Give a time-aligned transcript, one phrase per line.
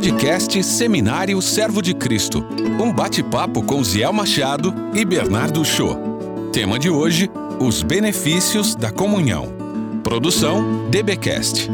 [0.00, 2.42] Podcast Seminário Servo de Cristo.
[2.82, 5.94] Um bate-papo com Ziel Machado e Bernardo Show.
[6.50, 7.28] Tema de hoje:
[7.60, 9.48] os benefícios da comunhão.
[10.02, 11.68] Produção DBcast.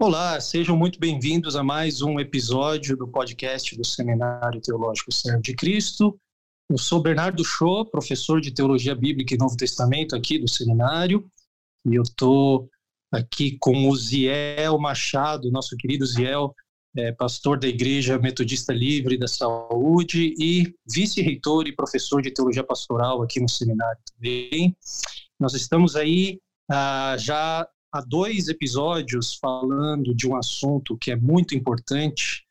[0.00, 5.54] Olá, sejam muito bem-vindos a mais um episódio do podcast do Seminário Teológico Servo de
[5.54, 6.18] Cristo.
[6.70, 11.26] Eu sou Bernardo Show, professor de Teologia Bíblica e Novo Testamento aqui do seminário,
[11.86, 12.68] e eu estou
[13.10, 16.54] aqui com o Ziel Machado, nosso querido Ziel,
[16.94, 23.22] é, pastor da Igreja Metodista Livre da Saúde e vice-reitor e professor de Teologia Pastoral
[23.22, 24.76] aqui no seminário também.
[25.40, 26.38] Nós estamos aí
[26.70, 32.44] ah, já há dois episódios falando de um assunto que é muito importante,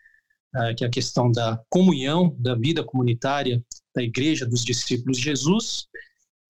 [0.56, 3.64] ah, que é a questão da comunhão, da vida comunitária
[3.98, 5.88] da Igreja dos Discípulos de Jesus.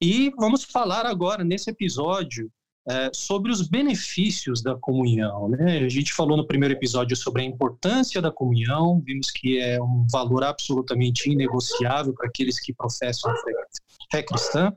[0.01, 2.51] E vamos falar agora, nesse episódio,
[2.89, 5.49] é, sobre os benefícios da comunhão.
[5.49, 5.79] Né?
[5.79, 10.05] A gente falou no primeiro episódio sobre a importância da comunhão, vimos que é um
[10.11, 13.51] valor absolutamente inegociável para aqueles que professam a fé,
[14.11, 14.73] fé cristã.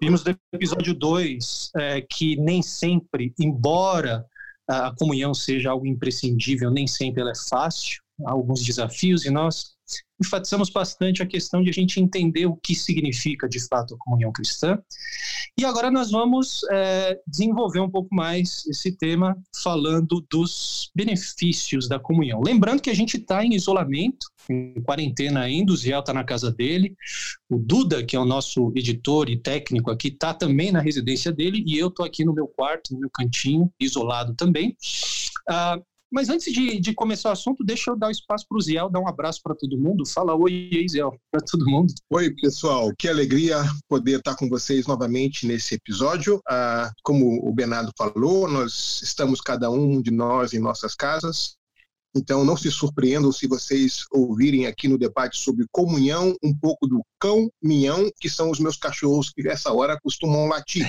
[0.00, 4.26] Vimos no episódio 2 é, que nem sempre, embora
[4.68, 9.73] a comunhão seja algo imprescindível, nem sempre ela é fácil, há alguns desafios, e nós
[10.20, 14.32] enfatizamos bastante a questão de a gente entender o que significa de fato a comunhão
[14.32, 14.78] cristã.
[15.58, 21.98] E agora nós vamos é, desenvolver um pouco mais esse tema falando dos benefícios da
[21.98, 22.40] comunhão.
[22.40, 26.50] Lembrando que a gente está em isolamento, em quarentena ainda, o Ziel está na casa
[26.50, 26.94] dele,
[27.48, 31.62] o Duda, que é o nosso editor e técnico aqui, está também na residência dele,
[31.66, 34.76] e eu estou aqui no meu quarto, no meu cantinho, isolado também.
[35.48, 35.78] Ah,
[36.14, 38.88] mas antes de, de, começar o assunto, deixa eu dar o espaço para o Ziel,
[38.88, 40.06] dar um abraço para todo mundo.
[40.06, 41.92] Fala oi, Ziel, para todo mundo.
[42.08, 42.92] Oi, pessoal.
[42.96, 46.40] Que alegria poder estar com vocês novamente nesse episódio.
[46.48, 51.56] Ah, como o Bernardo falou, nós estamos cada um de nós em nossas casas.
[52.14, 57.04] Então, não se surpreendam se vocês ouvirem aqui no debate sobre comunhão um pouco do
[57.18, 60.86] cão-minhão, que são os meus cachorros que nessa hora costumam latir.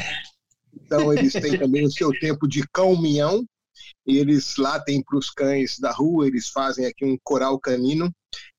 [0.71, 3.43] Então, eles têm também o seu tempo de cão-minhão,
[4.05, 8.13] eles latem para os cães da rua, eles fazem aqui um coral canino.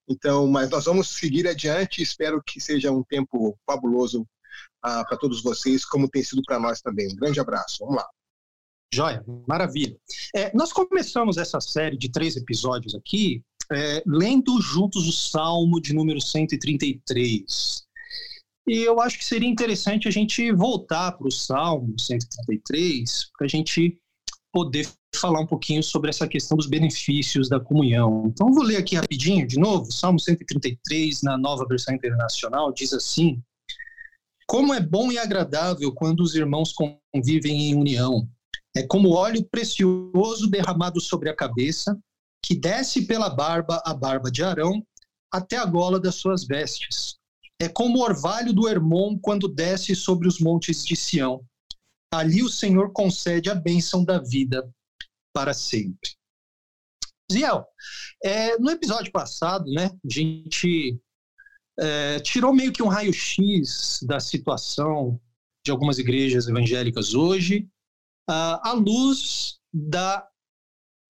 [0.08, 2.02] Então, mas nós vamos seguir adiante.
[2.02, 6.80] Espero que seja um tempo fabuloso uh, para todos vocês, como tem sido para nós
[6.80, 7.08] também.
[7.12, 7.78] Um grande abraço.
[7.80, 8.06] Vamos lá.
[8.92, 9.96] Joia, maravilha.
[10.34, 15.92] É, nós começamos essa série de três episódios aqui, é, lendo juntos o Salmo de
[15.92, 17.84] número 133.
[18.68, 23.48] E eu acho que seria interessante a gente voltar para o Salmo 133, para a
[23.48, 23.98] gente
[24.56, 28.24] poder falar um pouquinho sobre essa questão dos benefícios da comunhão.
[28.26, 33.38] Então, vou ler aqui rapidinho, de novo, Salmo 133, na nova versão internacional, diz assim:
[34.46, 38.26] Como é bom e agradável quando os irmãos convivem em união.
[38.74, 41.94] É como óleo precioso derramado sobre a cabeça,
[42.42, 44.82] que desce pela barba a barba de Arão
[45.30, 47.16] até a gola das suas vestes.
[47.60, 51.44] É como o orvalho do Hermon quando desce sobre os montes de Sião
[52.18, 54.68] ali o Senhor concede a bênção da vida
[55.32, 56.10] para sempre.
[57.30, 57.66] Ziel,
[58.24, 60.98] é, no episódio passado, né, a gente
[61.78, 65.20] é, tirou meio que um raio-x da situação
[65.64, 67.68] de algumas igrejas evangélicas hoje,
[68.28, 70.26] à luz da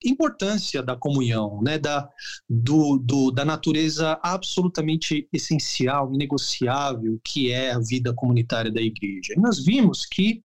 [0.05, 2.09] importância da comunhão, né, da,
[2.49, 9.35] do, do, da natureza absolutamente essencial, inegociável que é a vida comunitária da igreja.
[9.37, 10.43] E nós vimos que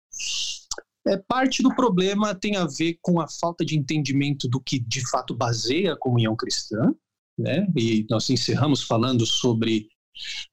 [1.07, 5.07] é, parte do problema tem a ver com a falta de entendimento do que de
[5.09, 6.93] fato baseia a comunhão cristã,
[7.37, 7.67] né?
[7.75, 9.87] E nós encerramos falando sobre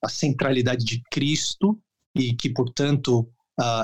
[0.03, 1.79] a centralidade de Cristo
[2.15, 3.27] e que, portanto,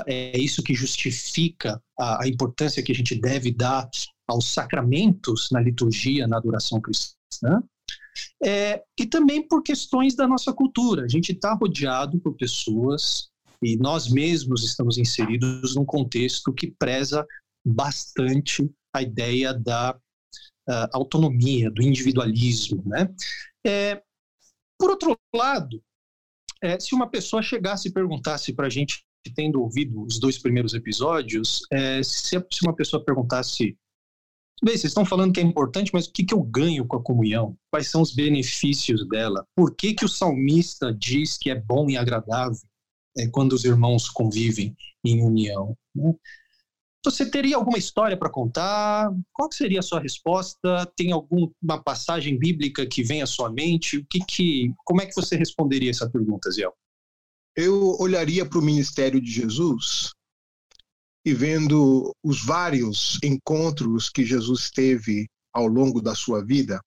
[0.06, 3.88] é isso que justifica a, a, importância que a gente deve dar
[4.28, 7.62] aos sacramentos na liturgia, na adoração cristã.
[8.42, 11.04] É, e também por questões da nossa cultura.
[11.04, 13.29] A gente está rodeado por pessoas
[13.62, 17.26] e nós mesmos estamos inseridos num contexto que preza
[17.64, 19.94] bastante a ideia da
[20.68, 22.82] uh, autonomia, do individualismo.
[22.86, 23.12] Né?
[23.66, 24.02] É,
[24.78, 25.82] por outro lado,
[26.62, 29.04] é, se uma pessoa chegasse e perguntasse para a gente,
[29.34, 33.76] tendo ouvido os dois primeiros episódios, é, se, se, uma pessoa perguntasse,
[34.62, 37.02] bem, vocês estão falando que é importante, mas o que, que eu ganho com a
[37.02, 37.56] comunhão?
[37.70, 39.46] Quais são os benefícios dela?
[39.54, 42.58] Por que, que o salmista diz que é bom e agradável?
[43.16, 45.76] É, quando os irmãos convivem em união.
[45.94, 46.14] Né?
[47.04, 49.10] Você teria alguma história para contar?
[49.32, 50.84] Qual seria a sua resposta?
[50.94, 53.96] Tem alguma passagem bíblica que vem à sua mente?
[53.96, 56.74] O que, que como é que você responderia essa pergunta, Ziel?
[57.56, 60.12] Eu olharia para o ministério de Jesus
[61.24, 66.80] e vendo os vários encontros que Jesus teve ao longo da sua vida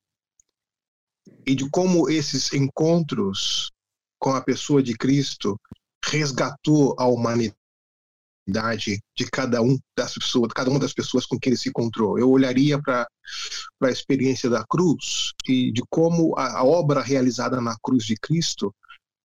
[1.46, 3.72] e de como esses encontros
[4.20, 5.60] com a pessoa de Cristo
[6.14, 7.56] resgatou a humanidade
[9.18, 12.20] de cada um das pessoas, cada uma das pessoas com quem ele se encontrou.
[12.20, 13.08] Eu olharia para
[13.82, 18.74] a experiência da cruz e de como a, a obra realizada na cruz de Cristo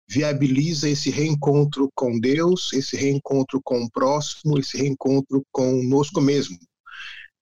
[0.10, 6.58] viabiliza esse reencontro com Deus, esse reencontro com o próximo, esse reencontro conosco mesmo.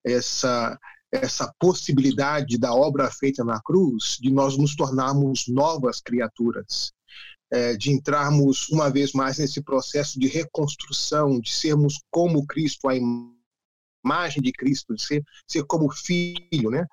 [0.04, 0.80] Essa
[1.12, 6.92] essa possibilidade da obra feita na cruz de nós nos tornarmos novas criaturas,
[7.56, 12.96] é, de entrarmos uma vez mais nesse processo de reconstrução, de sermos como Cristo, a
[12.96, 16.86] imagem de Cristo, de ser, ser como filho, né?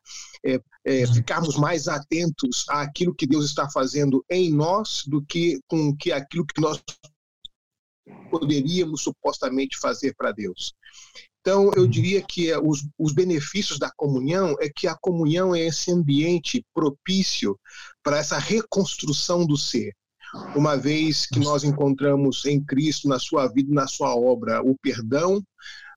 [0.46, 1.14] É, é, uhum.
[1.14, 6.46] ficarmos mais atentos àquilo que Deus está fazendo em nós do que com que aquilo
[6.46, 6.80] que nós
[8.30, 10.74] poderíamos supostamente fazer para Deus.
[11.40, 11.90] Então, eu uhum.
[11.90, 16.64] diria que é, os, os, benefícios da comunhão é que a comunhão é esse ambiente
[16.72, 17.58] propício
[18.00, 19.92] para essa reconstrução do ser.
[20.56, 25.42] Uma vez que nós encontramos em Cristo, na sua vida, na sua obra, o perdão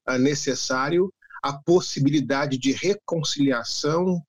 [0.06, 1.12] ah, necessário,
[1.42, 4.22] a possibilidade de reconciliação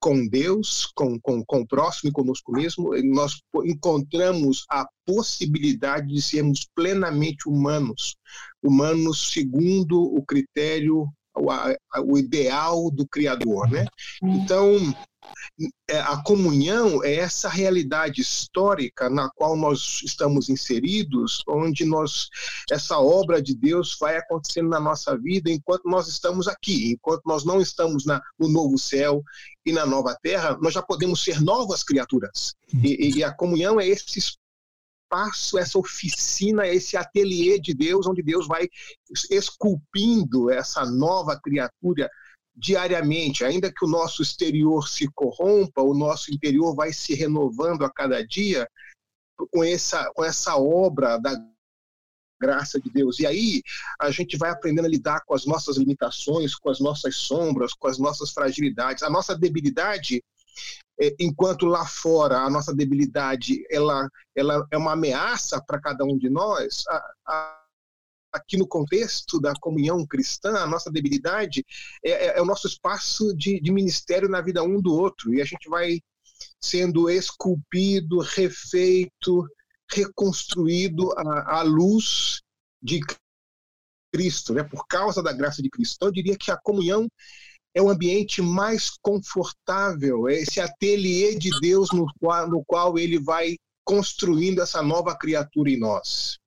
[0.00, 6.22] com Deus, com, com, com o próximo e conosco mesmo, nós encontramos a possibilidade de
[6.22, 8.16] sermos plenamente humanos,
[8.62, 11.08] humanos segundo o critério,
[11.38, 13.86] o, o ideal do Criador, né?
[14.22, 14.76] Então,
[15.88, 22.28] é, a comunhão é essa realidade histórica na qual nós estamos inseridos, onde nós
[22.70, 27.44] essa obra de Deus vai acontecendo na nossa vida enquanto nós estamos aqui, enquanto nós
[27.44, 29.22] não estamos na, no novo céu
[29.66, 32.54] e na nova terra, nós já podemos ser novas criaturas.
[32.82, 34.18] E, e a comunhão é esse
[35.08, 38.68] espaço, essa oficina, esse ateliê de Deus, onde Deus vai
[39.30, 42.10] esculpindo essa nova criatura
[42.54, 47.90] diariamente, ainda que o nosso exterior se corrompa, o nosso interior vai se renovando a
[47.90, 48.68] cada dia
[49.52, 51.34] com essa, com essa obra da
[52.40, 53.18] graça de Deus.
[53.20, 53.62] E aí
[53.98, 57.88] a gente vai aprendendo a lidar com as nossas limitações, com as nossas sombras, com
[57.88, 59.02] as nossas fragilidades.
[59.02, 60.22] A nossa debilidade,
[61.18, 66.28] enquanto lá fora a nossa debilidade ela, ela é uma ameaça para cada um de
[66.28, 67.58] nós, a, a
[68.32, 71.64] aqui no contexto da comunhão cristã, a nossa debilidade
[72.04, 75.32] é, é, é o nosso espaço de, de, ministério na vida um do outro.
[75.34, 76.00] E a gente vai
[76.60, 79.46] sendo esculpido, refeito,
[79.90, 82.42] reconstruído à, à luz
[82.82, 83.00] de
[84.12, 84.62] Cristo, né?
[84.62, 85.96] por causa da graça de Cristo.
[85.96, 87.08] Então, eu diria que a comunhão
[87.78, 93.20] é o ambiente mais confortável, é esse ateliê de Deus no qual, no qual ele
[93.20, 96.40] vai construindo essa nova criatura em nós.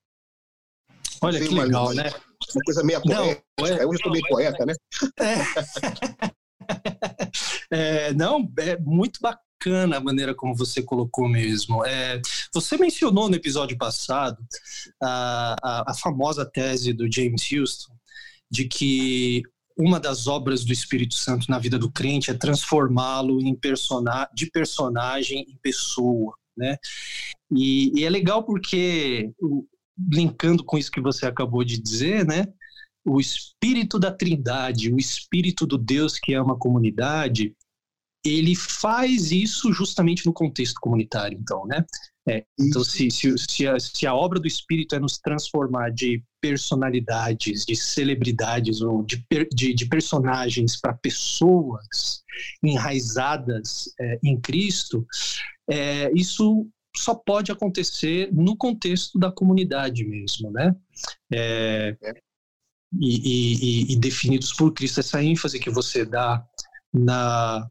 [1.22, 2.10] Olha que legal, uma, né?
[2.54, 3.44] Uma coisa meio poética.
[3.62, 4.74] É, eu estou meio poeta, né?
[5.20, 5.38] É.
[8.10, 11.86] é, não, é muito bacana a maneira como você colocou mesmo.
[11.86, 12.22] É,
[12.54, 14.38] você mencionou no episódio passado
[15.02, 17.94] a, a, a famosa tese do James Houston
[18.50, 19.44] de que
[19.78, 25.46] uma das obras do Espírito Santo na vida do crente é transformá-lo persona de personagem
[25.48, 26.78] em pessoa, né?
[27.52, 29.32] E, e, é legal porque
[29.98, 32.48] linkando com isso que você acabou de dizer, né?
[33.06, 37.56] O espírito da Trindade, o espírito do Deus que ama a comunidade,
[38.24, 41.86] ele faz isso justamente no contexto comunitário, então, né?
[42.28, 46.24] É, então, se, se, se, a, se a obra do Espírito é nos transformar de
[46.40, 52.24] personalidades, de celebridades ou de, de, de personagens para pessoas
[52.64, 55.06] enraizadas é, em Cristo,
[55.68, 60.76] é, isso só pode acontecer no contexto da comunidade mesmo, né?
[61.32, 61.96] É,
[63.00, 66.46] e, e, e, definidos por Cristo, essa ênfase que você dá
[66.94, 67.68] na,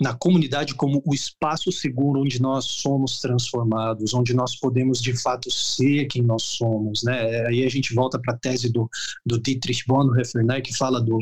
[0.00, 5.50] na comunidade como o espaço seguro onde nós somos transformados, onde nós podemos de fato
[5.50, 7.46] ser quem nós somos, né?
[7.46, 8.88] Aí a gente volta para a tese do,
[9.26, 11.18] do Dietrich Bonhoeffer, né, que fala do,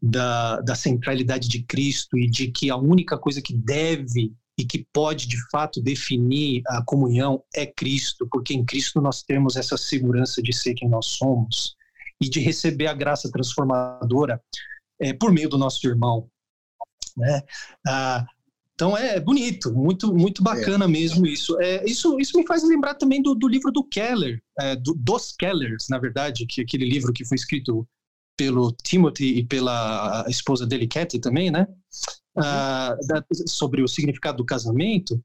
[0.00, 4.86] da, da centralidade de Cristo e de que a única coisa que deve e que
[4.92, 10.40] pode de fato definir a comunhão é Cristo, porque em Cristo nós temos essa segurança
[10.40, 11.76] de ser quem nós somos
[12.20, 14.40] e de receber a graça transformadora
[15.00, 16.28] é, por meio do nosso irmão,
[17.18, 17.42] né?
[17.86, 18.26] Ah,
[18.74, 20.88] então é bonito, muito muito bacana é.
[20.88, 21.60] mesmo isso.
[21.60, 22.18] É, isso.
[22.18, 25.98] Isso me faz lembrar também do, do livro do Keller, é, do, dos Kellers, na
[25.98, 27.86] verdade, que aquele livro que foi escrito
[28.36, 31.66] pelo Timothy e pela esposa dele, Kathy, também, né?
[32.38, 35.20] uh, da, sobre o significado do casamento.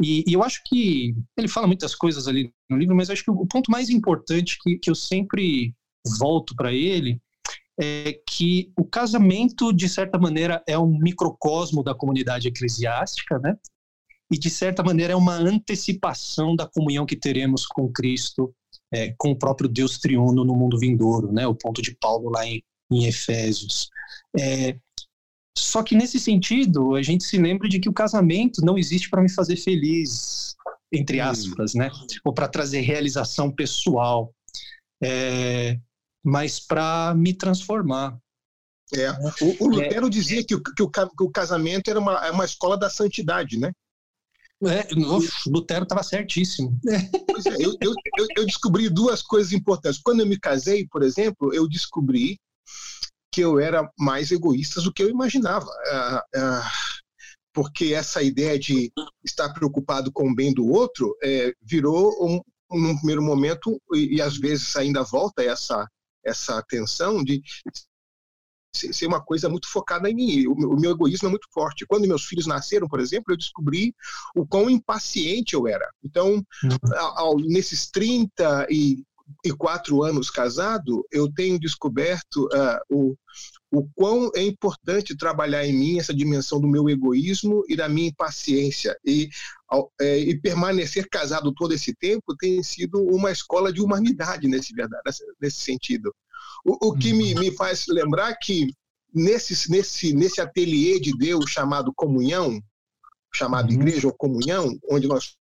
[0.00, 3.30] E, e, eu acho que ele fala muitas coisas ali no livro, mas acho que
[3.30, 5.74] o ponto mais importante que, que eu sempre
[6.18, 7.20] volto para ele,
[7.80, 13.56] é que o casamento, de certa maneira, é um microcosmo da comunidade eclesiástica, né?
[14.32, 18.54] E, de certa maneira, é uma antecipação da comunhão que teremos com Cristo,
[18.92, 21.46] é, com o próprio Deus triuno no mundo vindouro, né?
[21.46, 23.88] O ponto de Paulo lá em, em Efésios.
[24.38, 24.76] É,
[25.56, 29.22] só que, nesse sentido, a gente se lembra de que o casamento não existe para
[29.22, 30.54] me fazer feliz,
[30.92, 31.24] entre hum.
[31.24, 31.90] aspas, né?
[32.24, 34.32] Ou para trazer realização pessoal.
[35.02, 35.78] É,
[36.24, 38.18] mas para me transformar.
[38.94, 39.10] É.
[39.42, 40.10] O, o Lutero é.
[40.10, 43.58] dizia que o, que, o, que o casamento era uma, é uma escola da santidade,
[43.58, 43.72] né?
[44.62, 46.78] É, o Lutero estava certíssimo.
[46.88, 47.94] É, eu, eu,
[48.36, 50.00] eu, descobri duas coisas importantes.
[50.02, 52.38] Quando eu me casei, por exemplo, eu descobri
[53.32, 55.66] que eu era mais egoísta do que eu imaginava.
[55.88, 56.72] Ah, ah,
[57.52, 58.90] porque essa ideia de
[59.24, 62.40] estar preocupado com o bem do outro é, virou, um,
[62.70, 65.86] num primeiro momento, e, e às vezes ainda volta essa
[66.24, 67.42] essa atenção de
[68.74, 70.48] ser uma coisa muito focada em mim.
[70.48, 71.86] O meu egoísmo é muito forte.
[71.86, 73.94] Quando meus filhos nasceram, por exemplo, eu descobri
[74.34, 75.88] o quão impaciente eu era.
[76.02, 76.76] Então, uhum.
[77.14, 83.16] ao, nesses 34 anos casado, eu tenho descoberto uh, o,
[83.74, 88.08] o quão é importante trabalhar em mim essa dimensão do meu egoísmo e da minha
[88.08, 88.96] impaciência.
[89.04, 89.28] E,
[90.00, 95.02] é, e permanecer casado todo esse tempo tem sido uma escola de humanidade nesse, verdade,
[95.40, 96.14] nesse sentido.
[96.64, 98.72] O, o que me, me faz lembrar que
[99.12, 102.62] nesse, nesse, nesse ateliê de Deus chamado comunhão,
[103.34, 103.80] chamado uhum.
[103.80, 105.36] igreja ou comunhão, onde nós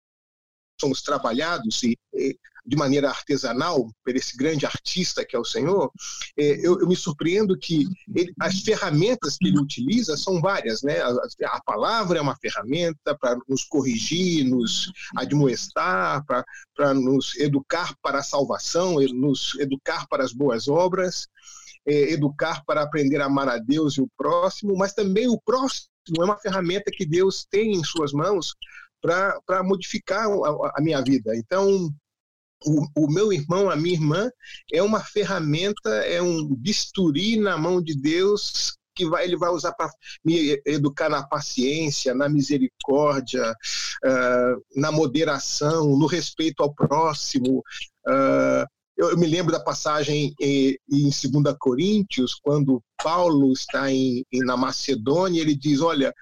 [0.79, 5.91] somos trabalhados e, e de maneira artesanal por esse grande artista que é o Senhor,
[6.37, 11.01] é, eu, eu, me surpreendo que ele, as ferramentas que ele utiliza são várias, né?
[11.01, 18.19] A, a palavra é uma ferramenta para nos corrigir, nos admoestar, para nos educar para
[18.19, 21.27] a salvação, nos educar para as boas obras.
[21.83, 25.89] É, educar para aprender a amar a Deus e o próximo, mas também o próximo
[26.19, 28.53] é uma ferramenta que Deus tem em suas mãos
[29.01, 31.35] para modificar a, a, minha vida.
[31.35, 31.91] Então,
[32.65, 34.29] o, o, meu irmão, a minha irmã,
[34.71, 39.71] é uma ferramenta, é um bisturi na mão de Deus que vai, ele vai usar
[39.71, 39.89] para
[40.23, 47.63] me educar na paciência, na misericórdia, uh, na moderação, no respeito ao próximo.
[48.05, 48.65] Uh,
[48.97, 54.55] eu, me lembro da passagem em, em 2 Coríntios, quando Paulo está em, em, na
[54.55, 56.13] Macedônia, ele diz: Olha,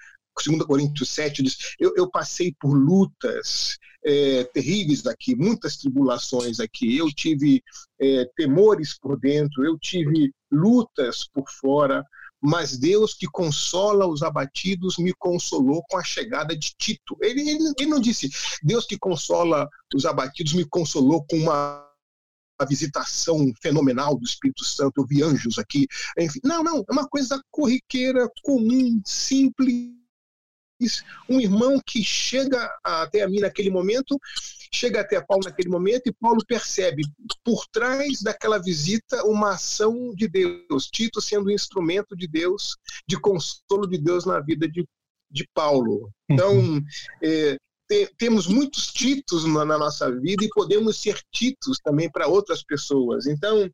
[0.44, 6.96] 2 Coríntios 7 diz: Eu, eu passei por lutas é, terríveis aqui, muitas tribulações aqui,
[6.96, 7.62] eu tive
[8.00, 12.04] é, temores por dentro, eu tive lutas por fora,
[12.40, 17.16] mas Deus que consola os abatidos me consolou com a chegada de Tito.
[17.20, 18.30] Ele, ele, ele não disse,
[18.62, 21.86] Deus que consola os abatidos me consolou com uma
[22.58, 25.86] a visitação fenomenal do Espírito Santo, eu vi anjos aqui,
[26.18, 26.40] enfim.
[26.44, 29.99] Não, não, é uma coisa corriqueira, comum, simples,
[31.28, 34.18] um irmão que chega até a mim naquele momento,
[34.72, 37.02] chega até Paulo naquele momento e Paulo percebe
[37.44, 43.18] por trás daquela visita uma ação de Deus, Tito sendo um instrumento de Deus, de
[43.20, 44.86] consolo de Deus na vida de,
[45.30, 46.10] de Paulo.
[46.28, 46.84] Então, uhum.
[47.22, 47.56] é,
[47.88, 52.62] te, temos muitos Titos na, na nossa vida e podemos ser Titos também para outras
[52.62, 53.26] pessoas.
[53.26, 53.68] Então,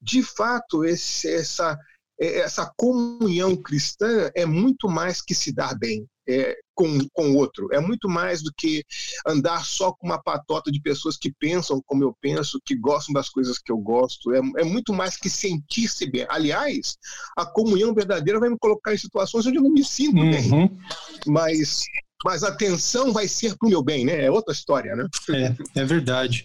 [0.00, 1.78] de fato, esse, essa,
[2.18, 7.68] essa comunhão cristã é muito mais que se dar bem é, com, com o outro.
[7.72, 8.84] É muito mais do que
[9.26, 13.28] andar só com uma patota de pessoas que pensam como eu penso, que gostam das
[13.28, 14.32] coisas que eu gosto.
[14.32, 16.26] É, é muito mais que sentir-se bem.
[16.28, 16.96] Aliás,
[17.36, 20.30] a comunhão verdadeira vai me colocar em situações onde eu não me sinto uhum.
[20.30, 20.78] bem.
[21.26, 21.84] Mas
[22.24, 24.24] mas a atenção vai ser para o meu bem, né?
[24.24, 25.06] É outra história, né?
[25.30, 26.44] É, é verdade.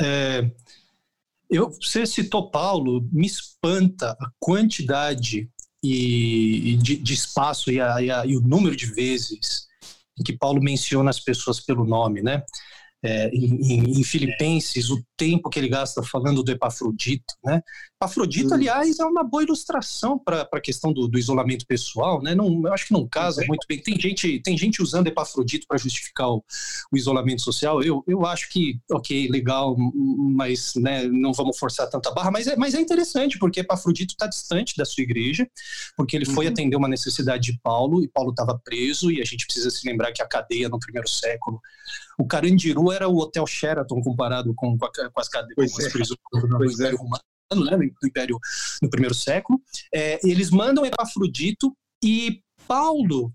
[0.00, 0.50] É,
[1.50, 5.50] eu, você citou Paulo, me espanta a quantidade
[5.82, 9.66] e, de, de espaço e, a, e, a, e o número de vezes
[10.18, 12.42] em que Paulo menciona as pessoas pelo nome, né?
[13.02, 17.60] é, em, em, Filipenses, o tempo que ele gasta falando do Epafrodito, né?
[18.02, 18.54] Epafrodito, hum.
[18.54, 22.34] aliás, é uma boa ilustração para a questão do, do, isolamento pessoal, né?
[22.34, 23.78] Não, eu acho que não casa muito bem.
[23.78, 26.44] Tem gente, tem gente usando Epafrodito para justificar o,
[26.92, 27.80] o, isolamento social.
[27.82, 32.32] Eu, eu acho que, ok, legal, mas né, não vamos forçar tanta barra.
[32.32, 35.48] Mas é, mas é interessante, porque Epafrodito está distante da sua igreja,
[35.96, 36.52] porque ele foi uhum.
[36.52, 40.12] atender uma necessidade de Paulo, e Paulo estava preso, e a gente precisa se lembrar
[40.12, 41.60] que a cadeia no primeiro século
[42.18, 45.86] o Carandiru era o Hotel Sheraton comparado com, com, a, com as cadeias, com as
[45.86, 45.90] é.
[45.90, 46.98] prisões do, do Império é.
[46.98, 47.22] Romano,
[47.54, 48.38] né, no Império
[48.82, 49.60] no primeiro século.
[49.94, 53.32] É, eles mandam Epafrodito e Paulo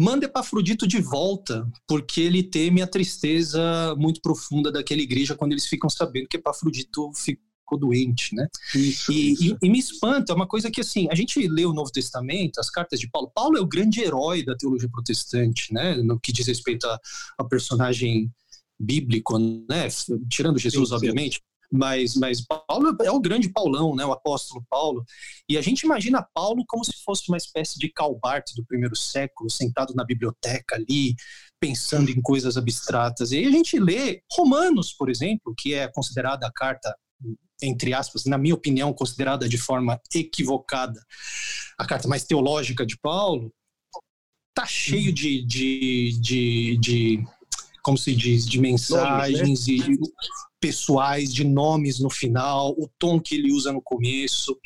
[0.00, 5.66] manda Epafrodito de volta, porque ele teme a tristeza muito profunda daquela igreja quando eles
[5.66, 8.48] ficam sabendo que Epafrodito ficou doente, né?
[8.74, 9.44] Isso, e, isso.
[9.44, 12.58] E, e, me espanta, é uma coisa que, assim, a gente lê o Novo Testamento,
[12.58, 13.30] as cartas de Paulo.
[13.34, 15.94] Paulo é o grande herói da teologia protestante, né?
[15.96, 18.32] No que diz respeito a, personagem
[18.78, 19.88] bíblico, né?
[20.30, 21.42] Tirando Jesus, sim, obviamente.
[21.72, 24.04] Mas, mas Paulo é o grande Paulão, né?
[24.04, 25.04] O apóstolo Paulo.
[25.48, 29.48] E a gente imagina Paulo como se fosse uma espécie de Calbart do primeiro século,
[29.48, 31.14] sentado na biblioteca ali,
[31.60, 33.30] pensando em coisas abstratas.
[33.30, 36.94] E aí a gente lê Romanos, por exemplo, que é considerada a carta
[37.62, 40.98] entre aspas, na minha opinião, considerada de forma equivocada
[41.78, 43.52] a carta mais teológica de Paulo,
[44.54, 47.24] tá cheio de, de, de, de
[47.82, 49.94] como se diz, de mensagens Nomes, né?
[49.94, 49.98] e
[50.60, 54.56] pessoais, de nomes no final, o tom que ele usa no começo.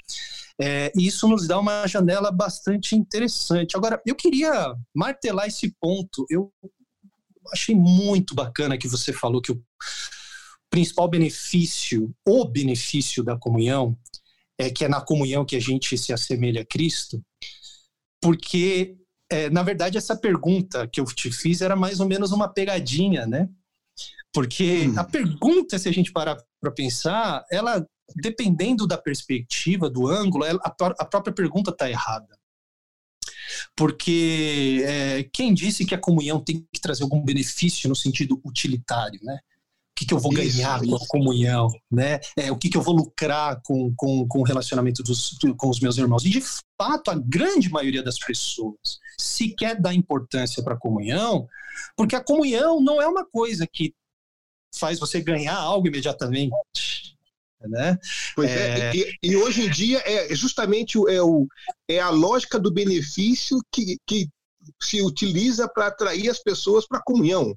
[0.61, 3.77] É, isso nos dá uma janela bastante interessante.
[3.77, 6.27] Agora, eu queria martelar esse ponto.
[6.29, 6.53] Eu
[7.53, 9.63] achei muito bacana que você falou que o
[10.71, 13.97] principal benefício, o benefício da comunhão,
[14.59, 17.23] é que é na comunhão que a gente se assemelha a Cristo,
[18.21, 18.97] porque,
[19.35, 23.27] é, na verdade, essa pergunta que eu te fiz era mais ou menos uma pegadinha,
[23.27, 23.49] né?
[24.33, 24.95] Porque hum.
[24.97, 30.61] a pergunta, se a gente parar para pensar, ela, dependendo da perspectiva, do ângulo, ela,
[30.65, 32.39] a, a própria pergunta está errada.
[33.77, 39.19] Porque é, quem disse que a comunhão tem que trazer algum benefício no sentido utilitário,
[39.23, 39.39] né?
[39.95, 40.91] O que, que eu vou isso, ganhar isso.
[40.91, 42.19] com a comunhão, né?
[42.37, 45.79] É, o que, que eu vou lucrar com, com, com o relacionamento dos, com os
[45.79, 46.25] meus irmãos.
[46.25, 46.43] E, de
[46.77, 51.47] fato, a grande maioria das pessoas se quer dar importância para a comunhão,
[51.97, 53.95] porque a comunhão não é uma coisa que
[54.77, 56.53] faz você ganhar algo imediatamente.
[57.61, 57.97] Né?
[58.35, 61.47] Pois é, é e, e, hoje em dia é justamente é, o,
[61.89, 64.29] é a lógica do benefício que, que
[64.83, 67.57] se utiliza para atrair as pessoas para a comunhão.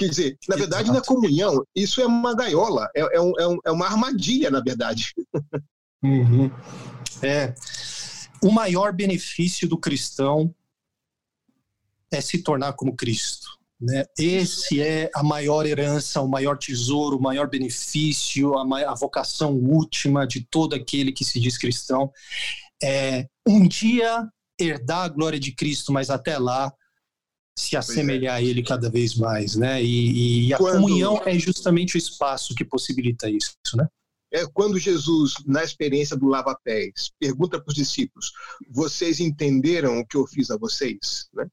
[0.00, 0.98] Quer dizer, na verdade, Exato.
[0.98, 4.60] na comunhão, isso é uma gaiola, é, é, um, é, um, é uma armadilha, na
[4.60, 5.12] verdade.
[6.02, 6.50] Uhum.
[7.20, 7.54] É.
[8.42, 10.54] O maior benefício do cristão
[12.10, 13.46] é se tornar como Cristo.
[13.78, 14.06] Né?
[14.18, 20.26] Esse é a maior herança, o maior tesouro, o maior benefício, a, a vocação última
[20.26, 22.10] de todo aquele que se diz cristão.
[22.82, 24.26] É um dia
[24.58, 26.72] herdar a glória de Cristo, mas até lá
[27.60, 27.78] se é.
[27.78, 29.82] assemelhar a ele cada vez mais, né?
[29.82, 33.86] E, e a quando, comunhão é justamente o espaço que possibilita isso, né?
[34.32, 38.32] É quando Jesus, na experiência do lava-pés, pergunta para os discípulos:
[38.70, 41.28] vocês entenderam o que eu fiz a vocês?
[41.34, 41.46] Né?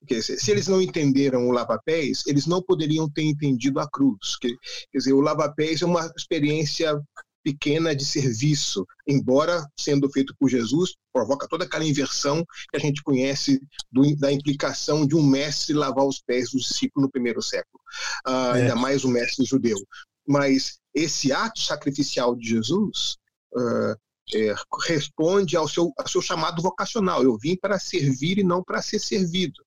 [0.00, 4.36] Porque se eles não entenderam o lava-pés, eles não poderiam ter entendido a cruz.
[4.40, 4.56] Quer
[4.94, 7.00] dizer, o lava-pés é uma experiência
[7.46, 13.04] pequena de serviço, embora sendo feito por Jesus, provoca toda aquela inversão que a gente
[13.04, 13.60] conhece
[13.92, 17.80] do, da implicação de um mestre lavar os pés dos discípulos no primeiro século,
[18.26, 18.62] uh, é.
[18.62, 19.78] ainda mais o mestre judeu.
[20.26, 23.16] Mas esse ato sacrificial de Jesus
[23.54, 23.96] uh,
[24.34, 24.52] é,
[24.88, 27.22] responde ao seu, ao seu chamado vocacional.
[27.22, 29.62] Eu vim para servir e não para ser servido.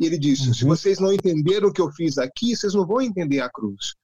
[0.00, 0.54] E ele disse: uhum.
[0.54, 3.94] se vocês não entenderam o que eu fiz aqui, vocês não vão entender a cruz.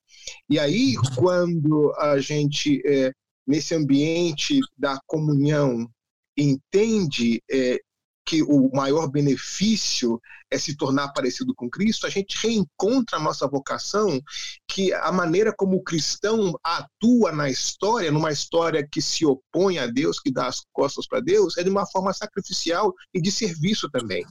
[0.48, 3.12] E aí, quando a gente, é,
[3.46, 5.88] nesse ambiente da comunhão,
[6.36, 7.78] entende é,
[8.26, 13.46] que o maior benefício é se tornar parecido com Cristo, a gente reencontra a nossa
[13.46, 14.20] vocação,
[14.68, 19.86] que a maneira como o cristão atua na história, numa história que se opõe a
[19.86, 23.88] Deus, que dá as costas para Deus, é de uma forma sacrificial e de serviço
[23.90, 24.24] também.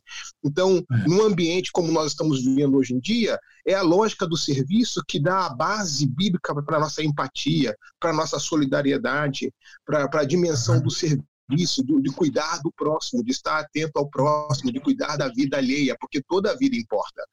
[0.43, 1.07] Então, é.
[1.07, 5.19] num ambiente como nós estamos vivendo hoje em dia, é a lógica do serviço que
[5.19, 9.53] dá a base bíblica para a nossa empatia, para a nossa solidariedade,
[9.85, 14.71] para a dimensão do serviço isso, de, cuidar do próximo, de estar atento ao próximo,
[14.71, 17.23] de cuidar da vida alheia, porque toda a vida importa.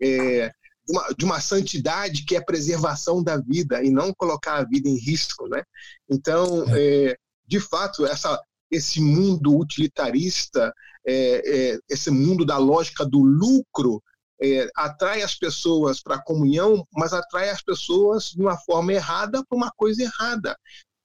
[0.00, 0.50] É,
[0.88, 4.98] uma, de uma santidade que é preservação da vida e não colocar a vida em
[4.98, 5.62] risco, né?
[6.08, 7.10] Então, é.
[7.10, 10.72] é, de fato, essa, esse mundo utilitarista,
[11.06, 14.02] é, é esse mundo da lógica do lucro,
[14.40, 19.44] é, atrai as pessoas para a comunhão, mas atrai as pessoas de uma forma errada
[19.44, 20.56] para uma coisa errada.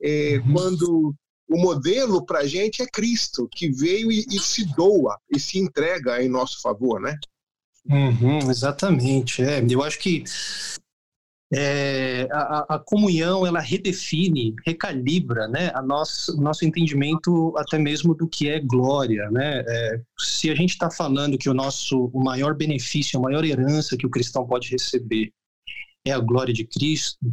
[0.01, 0.53] É, uhum.
[0.53, 1.15] Quando
[1.49, 5.59] o modelo para a gente é Cristo, que veio e, e, se doa e se
[5.59, 7.17] entrega em nosso favor, né?
[7.89, 9.41] Uhum, exatamente.
[9.41, 10.23] É, eu acho que
[11.53, 18.27] é, a, a, comunhão ela redefine, recalibra, né, a nosso, nosso entendimento até mesmo do
[18.27, 19.63] que é glória, né?
[19.67, 23.97] É, se a gente está falando que o nosso o maior benefício, a maior herança
[23.97, 25.31] que o cristão pode receber
[26.05, 27.31] é a glória de Cristo,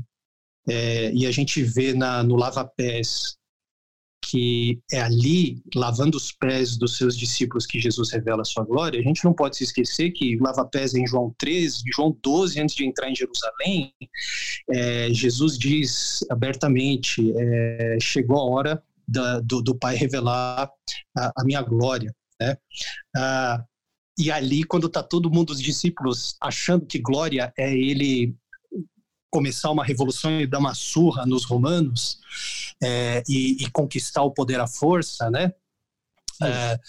[0.68, 3.39] é, e a gente vê na, no lava-pés
[4.30, 9.00] que é ali, lavando os pés dos seus discípulos, que Jesus revela a sua glória,
[9.00, 12.76] a gente não pode se esquecer que lava pés em João 13, João 12, antes
[12.76, 13.92] de entrar em Jerusalém,
[14.70, 20.70] é, Jesus diz abertamente: é, chegou a hora da, do, do, Pai revelar
[21.18, 22.14] a, a minha glória.
[22.40, 22.56] Né?
[23.16, 23.64] Ah,
[24.16, 28.36] e ali, quando está todo mundo, os discípulos, achando que glória é ele
[29.30, 32.18] começar uma revolução e dar uma surra nos romanos
[32.82, 35.52] é, e, e, conquistar o poder à força, né?
[36.42, 36.80] É,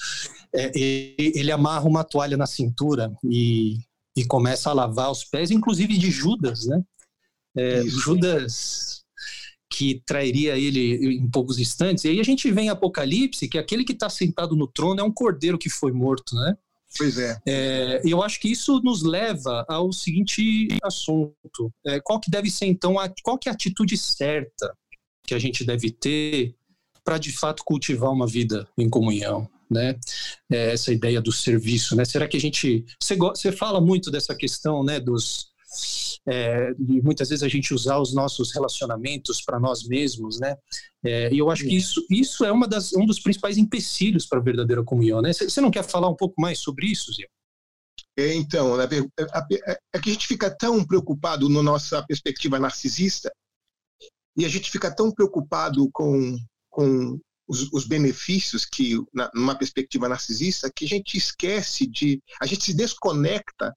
[0.53, 0.71] é,
[1.17, 3.79] ele amarra uma toalha na cintura e,
[4.15, 6.81] e, começa a lavar os pés, inclusive de Judas, né?
[7.55, 9.01] É, Judas
[9.69, 12.03] que trairia ele em poucos instantes.
[12.03, 15.03] E aí a gente vem em Apocalipse que aquele que está sentado no trono é
[15.03, 16.57] um cordeiro que foi morto, né?
[16.97, 17.37] Pois é.
[17.47, 18.01] é.
[18.03, 22.99] Eu acho que isso nos leva ao seguinte assunto: é, qual que deve ser então
[22.99, 24.75] a, qual que é a atitude certa
[25.25, 26.55] que a gente deve ter
[27.03, 29.97] para de fato cultivar uma vida em comunhão, né?
[30.51, 32.05] É, essa ideia do serviço, né?
[32.05, 34.99] Será que a gente você, você fala muito dessa questão, né?
[34.99, 35.50] Dos
[36.27, 40.55] é, e muitas vezes a gente usar os nossos relacionamentos para nós mesmos, né?
[41.03, 44.39] É, e eu acho que isso, isso é uma das, um dos principais empecilhos para
[44.39, 45.33] a verdadeira comunhão, né?
[45.33, 47.27] Você não quer falar um pouco mais sobre isso, Zé?
[48.17, 53.31] É, então, é, é, é que a gente fica tão preocupado na nossa perspectiva narcisista
[54.37, 56.37] e a gente fica tão preocupado com,
[56.69, 62.45] com os, os, benefícios que, na, numa perspectiva narcisista, que a gente esquece de, a
[62.45, 63.73] gente se desconecta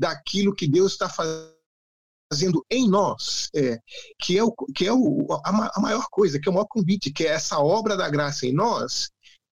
[0.00, 3.78] daquilo que Deus está fazendo em nós, é,
[4.18, 7.12] que é, o, que é o, a, a, maior coisa, que é o maior convite,
[7.12, 9.10] que é essa obra da graça em nós,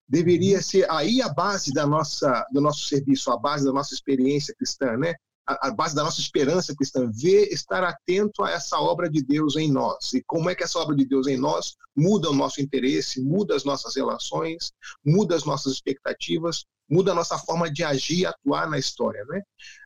[0.08, 0.62] deveria uhum.
[0.62, 4.96] ser aí a base da nossa, do nosso serviço, a base da nossa experiência cristã,
[4.96, 5.14] né?
[5.46, 9.54] a, a base da nossa esperança cristã, ver, estar atento a essa obra de Deus
[9.56, 10.14] em nós.
[10.14, 13.54] E como é que essa obra de Deus em nós muda o nosso interesse, muda
[13.54, 14.72] as nossas relações,
[15.04, 19.24] muda as nossas expectativas, muda a nossa forma de agir e atuar na história.
[19.27, 19.42] Né?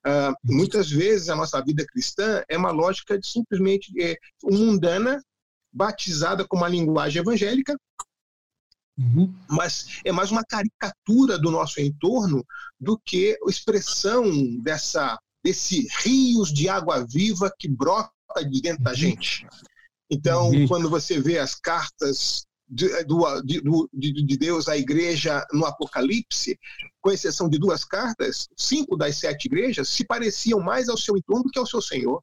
[0.07, 5.21] Uh, muitas vezes a nossa vida cristã é uma lógica de simplesmente é, mundana,
[5.73, 7.77] batizada com uma linguagem evangélica,
[8.99, 9.35] Uhum.
[9.49, 12.45] Mas é mais uma caricatura do nosso entorno
[12.79, 14.25] do que a expressão
[14.59, 18.11] dessa, desse rios de água viva que brota
[18.49, 18.97] de dentro da uhum.
[18.97, 19.47] gente.
[20.11, 20.69] Então, uhum.
[20.69, 26.59] quando você vê as cartas de, do, de, de, Deus à igreja no Apocalipse,
[27.03, 31.45] com exceção de duas cartas, cinco das sete igrejas se pareciam mais ao seu entorno
[31.45, 32.23] do que ao seu Senhor.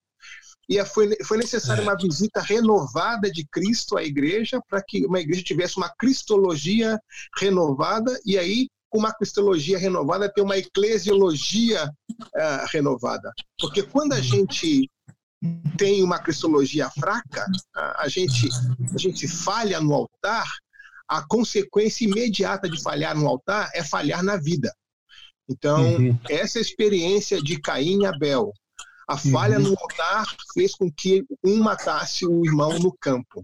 [0.68, 5.44] E foi, foi necessária uma visita renovada de Cristo à igreja para que uma igreja
[5.44, 7.00] tivesse uma cristologia
[7.38, 13.32] renovada, e aí, com uma cristologia renovada, ter uma eclesiologia uh, renovada.
[13.60, 14.90] Porque quando a gente
[15.78, 17.46] tem uma cristologia fraca,
[17.98, 18.50] a gente,
[18.94, 20.48] a gente falha no altar,
[21.08, 24.74] a consequência imediata de falhar no altar é falhar na vida.
[25.50, 26.20] Então, uhum.
[26.30, 28.54] essa experiência de Caim e Abel,
[29.08, 29.70] a falha uhum.
[29.70, 33.42] no altar fez com que um matasse o irmão no campo.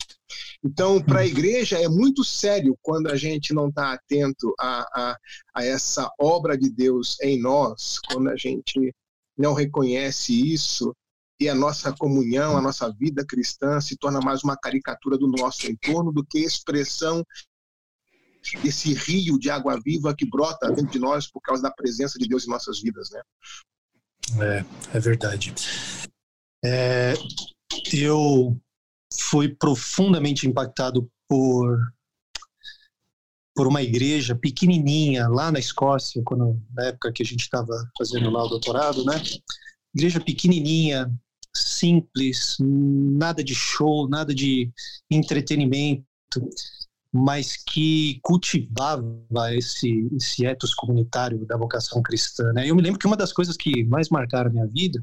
[0.63, 1.29] Então, para a uhum.
[1.29, 5.17] igreja é muito sério quando a gente não está atento a, a,
[5.55, 8.93] a essa obra de Deus em nós, quando a gente
[9.35, 10.95] não reconhece isso
[11.39, 15.69] e a nossa comunhão, a nossa vida cristã se torna mais uma caricatura do nosso
[15.69, 17.25] entorno do que expressão
[18.61, 22.27] desse rio de água viva que brota dentro de nós por causa da presença de
[22.27, 23.21] Deus em nossas vidas, né?
[24.39, 25.53] É, é verdade.
[26.63, 27.13] É,
[27.93, 28.57] eu
[29.13, 31.77] fui profundamente impactado por
[33.55, 38.29] por uma igreja pequenininha lá na Escócia, quando na época que a gente estava fazendo
[38.29, 39.13] lá o doutorado, né?
[39.95, 41.09] Igreja pequenininha,
[41.55, 44.71] simples, nada de show, nada de
[45.09, 46.05] entretenimento,
[47.11, 49.05] mas que cultivava
[49.53, 52.51] esse, esse ethos comunitário da vocação cristã.
[52.51, 52.69] Né?
[52.69, 55.01] Eu me lembro que uma das coisas que mais marcaram a minha vida,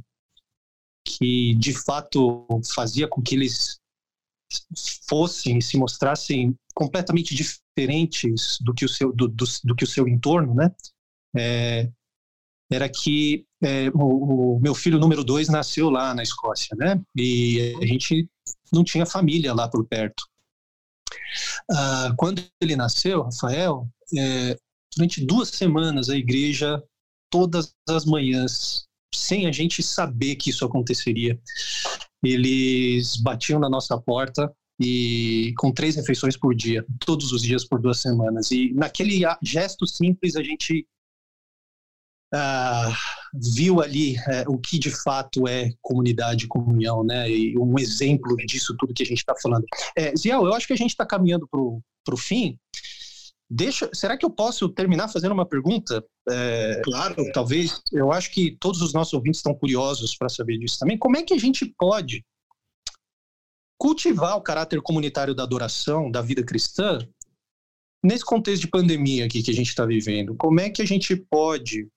[1.04, 3.80] que de fato fazia com que eles
[5.08, 10.06] fossem se mostrassem completamente diferentes do que o seu do, do, do que o seu
[10.06, 10.70] entorno, né?
[11.34, 11.90] É,
[12.72, 17.00] era que é, o, o, meu filho número dois nasceu lá na Escócia, né?
[17.16, 18.28] E a gente
[18.72, 20.24] não tinha família lá por perto.
[21.70, 24.56] Ah, quando ele nasceu, Rafael, é,
[24.96, 26.82] durante duas semanas a igreja,
[27.30, 31.38] todas as manhãs, sem a gente saber que isso aconteceria,
[32.24, 37.80] eles batiam na nossa porta e com três refeições por dia, todos os dias por
[37.80, 38.50] duas semanas.
[38.50, 40.86] E naquele gesto simples a gente
[42.32, 42.92] uh,
[43.54, 47.30] viu ali uh, o que de fato é comunidade e comunhão, né?
[47.30, 49.64] E um exemplo disso tudo que a gente está falando.
[49.96, 52.58] É, Ziel, eu acho que a gente está caminhando para o fim.
[53.54, 56.02] Deixa, será que eu posso terminar fazendo uma pergunta?
[56.30, 57.16] É, claro.
[57.34, 60.96] Talvez, eu acho que todos os nossos ouvintes estão curiosos para saber disso também.
[60.96, 62.24] Como é que a gente pode
[63.78, 66.98] cultivar o caráter comunitário da adoração, da vida cristã,
[68.02, 70.34] nesse contexto de pandemia aqui que a gente está vivendo?
[70.34, 71.88] Como é que a gente pode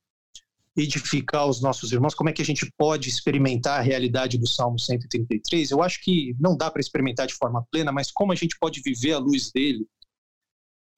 [0.75, 2.13] edificar os nossos irmãos?
[2.13, 5.71] Como é que a gente pode experimentar a realidade do Salmo 133?
[5.71, 8.81] Eu acho que não dá para experimentar de forma plena, mas como a gente pode
[8.81, 9.87] viver à luz dele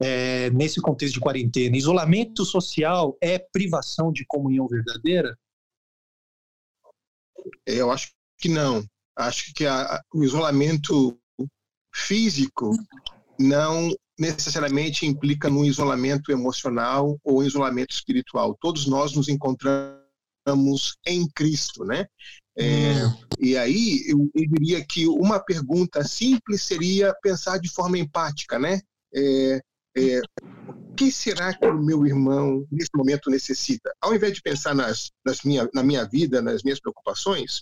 [0.02, 1.78] é, nesse contexto de quarentena?
[1.78, 5.38] Isolamento social é privação de comunhão verdadeira?
[7.66, 8.84] Eu acho que não.
[9.16, 11.20] Acho que a, o isolamento
[11.94, 12.72] físico
[13.40, 18.58] não necessariamente implica no isolamento emocional ou isolamento espiritual.
[18.60, 22.08] Todos nós nos encontramos em Cristo, né?
[22.60, 22.94] É,
[23.40, 28.82] e aí eu, eu, diria que uma pergunta simples seria pensar de forma empática, né?
[29.14, 29.62] É,
[29.96, 30.22] é,
[30.68, 33.94] o que será que o meu irmão nesse momento necessita?
[34.02, 37.62] Ao invés de pensar nas, nas minha, na minha vida, nas minhas preocupações,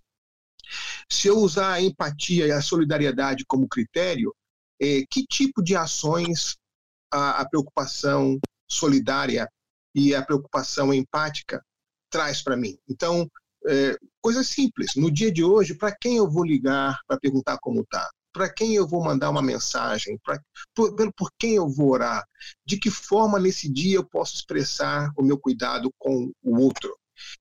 [1.09, 4.33] se eu usar a empatia e a solidariedade como critério,
[4.79, 6.55] que tipo de ações
[7.11, 9.49] a, a preocupação solidária
[9.93, 11.63] e a preocupação empática
[12.09, 12.77] traz para mim?
[12.89, 13.29] Então,
[13.67, 14.91] é, coisa simples.
[14.95, 18.09] No dia de hoje, para quem eu vou ligar para perguntar como está?
[18.35, 20.37] para quem eu vou mandar uma mensagem, pra,
[20.75, 22.21] por, por quem eu vou orar,
[22.65, 26.93] de que forma nesse dia eu posso expressar o meu cuidado com o outro.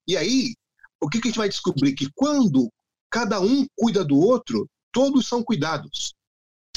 [0.06, 0.54] E aí,
[1.00, 1.94] o que, que a gente vai descobrir?
[1.94, 2.70] Que quando
[3.10, 6.14] cada um cuida do outro, todos são cuidados.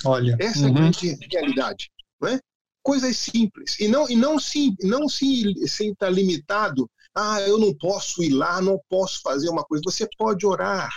[0.05, 0.35] Olha.
[0.39, 0.65] Essa uhum.
[0.65, 0.75] é a uhum.
[0.75, 1.91] grande realidade.
[2.21, 2.39] Não é?
[2.83, 3.79] Coisas simples.
[3.79, 6.89] E não, e não se não se, se está limitado.
[7.15, 9.81] Ah, eu não posso ir lá, não posso fazer uma coisa.
[9.85, 10.89] Você pode orar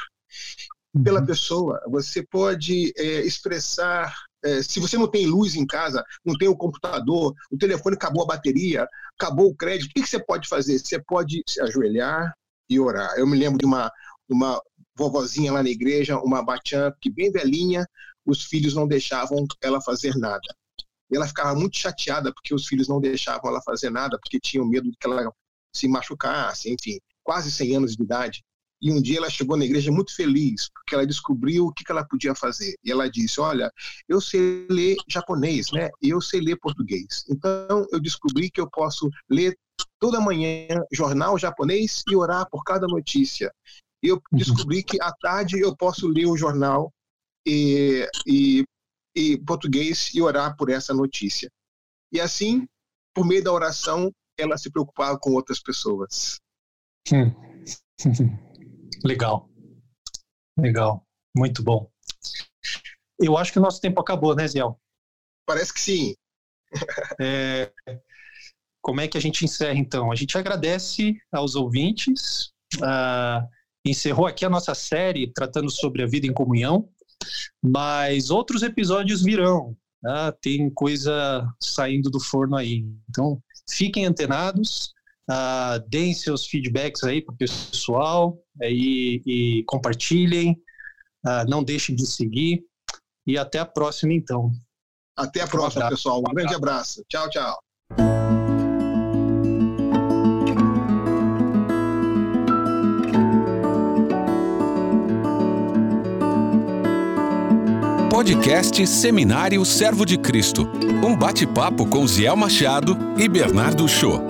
[1.02, 1.26] pela uhum.
[1.26, 1.80] pessoa.
[1.88, 4.14] Você pode é, expressar.
[4.42, 8.22] É, se você não tem luz em casa, não tem o computador, o telefone acabou
[8.22, 10.78] a bateria, acabou o crédito, o que, que você pode fazer?
[10.78, 12.32] Você pode se ajoelhar
[12.68, 13.12] e orar.
[13.18, 13.90] Eu me lembro de uma,
[14.28, 14.60] uma
[15.00, 17.86] vovozinha lá na igreja, uma batiã que bem velhinha,
[18.26, 20.54] os filhos não deixavam ela fazer nada.
[21.10, 24.66] E ela ficava muito chateada porque os filhos não deixavam ela fazer nada, porque tinham
[24.66, 25.32] medo de que ela
[25.74, 28.44] se machucasse, enfim, quase 100 anos de idade.
[28.82, 32.06] E um dia ela chegou na igreja muito feliz, porque ela descobriu o que, ela
[32.06, 32.74] podia fazer.
[32.82, 33.70] E ela disse: Olha,
[34.08, 35.90] eu sei ler japonês, né?
[36.02, 37.24] E eu sei ler português.
[37.28, 39.54] Então eu descobri que eu posso ler
[39.98, 43.52] toda manhã jornal japonês e orar por cada notícia.
[44.02, 46.92] E eu descobri que à tarde eu posso ler o jornal
[47.46, 48.64] e, e,
[49.14, 51.50] e português e orar por essa notícia.
[52.12, 52.66] E assim,
[53.14, 56.40] por meio da oração, ela se preocupava com outras pessoas.
[57.12, 57.34] Hum.
[59.04, 59.48] Legal.
[60.58, 61.06] Legal.
[61.36, 61.90] Muito bom.
[63.18, 64.80] Eu acho que o nosso tempo acabou, né, Ziel?
[65.46, 66.14] Parece que sim.
[67.20, 67.72] é,
[68.80, 70.10] como é que a gente encerra, então?
[70.10, 72.52] A gente agradece aos ouvintes.
[72.76, 73.46] Uh,
[73.84, 76.88] encerrou aqui a nossa série tratando sobre a vida em comunhão,
[77.62, 79.76] mas outros episódios virão.
[80.02, 80.32] Né?
[80.40, 82.86] Tem coisa saindo do forno aí.
[83.08, 83.40] Então,
[83.70, 84.92] fiquem antenados.
[85.30, 90.52] Uh, deem seus feedbacks aí para o pessoal e, e compartilhem.
[91.24, 92.64] Uh, não deixem de seguir.
[93.26, 94.50] E até a próxima, então.
[95.16, 96.18] Até a próxima, um pessoal.
[96.18, 97.04] Um grande abraço.
[97.08, 97.69] Tchau, tchau.
[108.20, 110.70] Podcast Seminário Servo de Cristo.
[111.02, 114.20] Um bate-papo com Ziel Machado e Bernardo Show.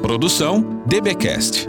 [0.00, 1.66] Produção DBcast.